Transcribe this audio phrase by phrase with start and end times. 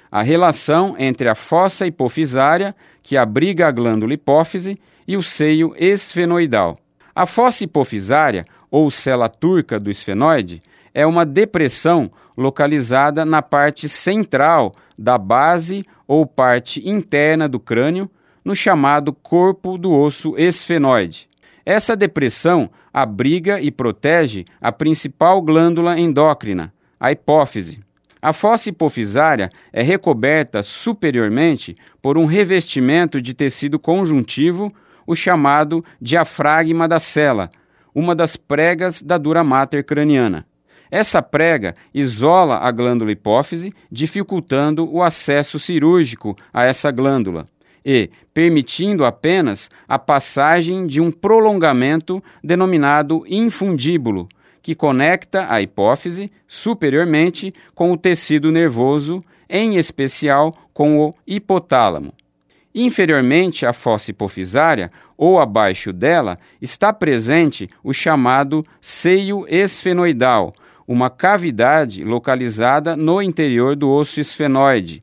[0.09, 6.77] a relação entre a fossa hipofisária, que abriga a glândula hipófise, e o seio esfenoidal.
[7.13, 10.61] A fossa hipofisária, ou célula turca do esfenoide,
[10.93, 18.09] é uma depressão localizada na parte central da base ou parte interna do crânio,
[18.43, 21.29] no chamado corpo do osso esfenoide.
[21.65, 27.79] Essa depressão abriga e protege a principal glândula endócrina, a hipófise.
[28.21, 34.71] A fossa hipofisária é recoberta superiormente por um revestimento de tecido conjuntivo,
[35.07, 37.49] o chamado diafragma da cela,
[37.93, 40.45] uma das pregas da dura mater craniana.
[40.91, 47.47] Essa prega isola a glândula hipófise, dificultando o acesso cirúrgico a essa glândula
[47.85, 54.29] e permitindo apenas a passagem de um prolongamento denominado infundíbulo,
[54.61, 62.13] que conecta a hipófise superiormente com o tecido nervoso, em especial com o hipotálamo.
[62.73, 70.53] Inferiormente à fossa hipofisária ou abaixo dela está presente o chamado seio esfenoidal,
[70.87, 75.01] uma cavidade localizada no interior do osso esfenoide.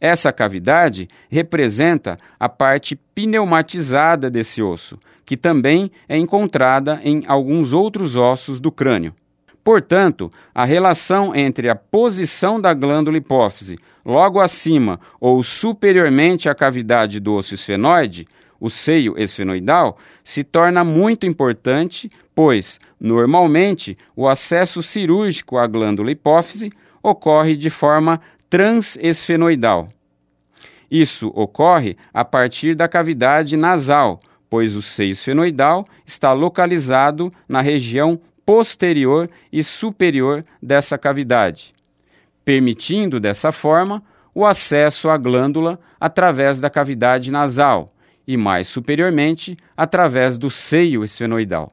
[0.00, 8.16] Essa cavidade representa a parte pneumatizada desse osso, que também é encontrada em alguns outros
[8.16, 9.14] ossos do crânio.
[9.62, 17.20] Portanto, a relação entre a posição da glândula hipófise logo acima ou superiormente à cavidade
[17.20, 18.26] do osso esfenoide,
[18.60, 26.70] o seio esfenoidal, se torna muito importante pois, normalmente, o acesso cirúrgico à glândula hipófise
[27.02, 29.88] ocorre de forma transesfenoidal.
[30.90, 38.18] Isso ocorre a partir da cavidade nasal, pois o seio esfenoidal está localizado na região
[38.46, 41.74] posterior e superior dessa cavidade,
[42.44, 44.02] permitindo dessa forma
[44.34, 47.92] o acesso à glândula através da cavidade nasal
[48.26, 51.70] e, mais superiormente, através do seio esfenoidal.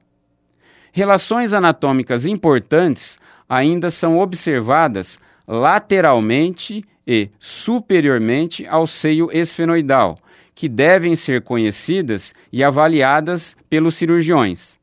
[0.92, 10.18] Relações anatômicas importantes ainda são observadas lateralmente e superiormente ao seio esfenoidal,
[10.54, 14.78] que devem ser conhecidas e avaliadas pelos cirurgiões,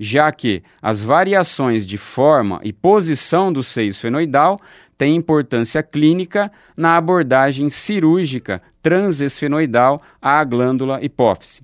[0.00, 4.58] já que as variações de forma e posição do seio esfenoidal
[4.96, 11.62] têm importância clínica na abordagem cirúrgica transesfenoidal à glândula hipófise.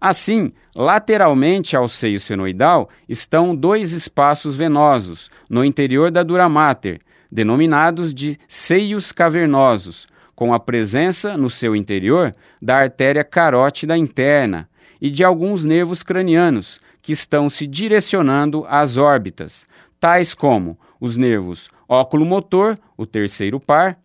[0.00, 7.00] Assim, lateralmente ao seio esfenoidal estão dois espaços venosos no interior da dura mater,
[7.30, 14.68] denominados de seios cavernosos, com a presença no seu interior da artéria carótida interna
[15.00, 19.66] e de alguns nervos cranianos que estão se direcionando às órbitas,
[19.98, 23.98] tais como os nervos óculo-motor, o terceiro par,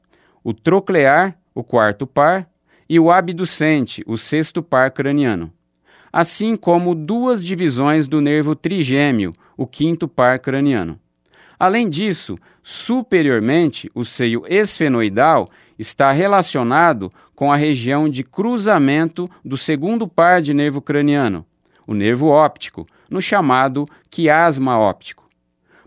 [0.44, 2.48] o troclear, o quarto par,
[2.90, 5.52] e o abducente, o sexto par craniano
[6.14, 11.00] assim como duas divisões do nervo trigêmeo, o quinto par craniano.
[11.60, 20.08] Além disso, superiormente, o seio esfenoidal está relacionado com a região de cruzamento do segundo
[20.08, 21.46] par de nervo craniano,
[21.86, 25.24] o nervo óptico, no chamado quiasma óptico.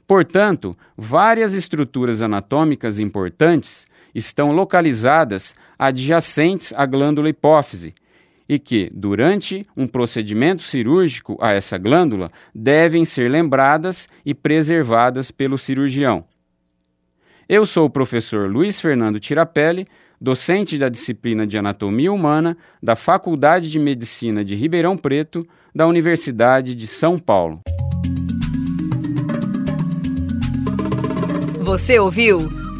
[0.06, 7.94] Portanto, várias estruturas anatômicas importantes estão localizadas adjacentes à glândula hipófise,
[8.48, 15.58] e que, durante um procedimento cirúrgico a essa glândula, devem ser lembradas e preservadas pelo
[15.58, 16.24] cirurgião.
[17.48, 19.86] Eu sou o professor Luiz Fernando Tirapelli,
[20.20, 26.74] docente da disciplina de Anatomia Humana da Faculdade de Medicina de Ribeirão Preto, da Universidade
[26.74, 27.60] de São Paulo.
[31.60, 32.65] Você ouviu?